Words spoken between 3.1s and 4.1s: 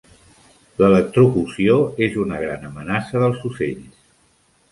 dels ocells.